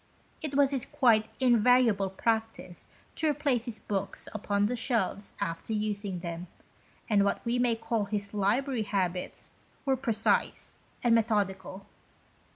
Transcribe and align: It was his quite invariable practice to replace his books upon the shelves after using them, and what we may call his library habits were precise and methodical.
It 0.41 0.55
was 0.55 0.71
his 0.71 0.83
quite 0.87 1.29
invariable 1.39 2.09
practice 2.09 2.89
to 3.13 3.27
replace 3.29 3.65
his 3.65 3.81
books 3.81 4.27
upon 4.33 4.65
the 4.65 4.75
shelves 4.75 5.35
after 5.39 5.73
using 5.73 6.21
them, 6.21 6.47
and 7.07 7.23
what 7.23 7.45
we 7.45 7.59
may 7.59 7.75
call 7.75 8.05
his 8.05 8.33
library 8.33 8.81
habits 8.81 9.53
were 9.85 9.95
precise 9.95 10.77
and 11.03 11.13
methodical. 11.13 11.85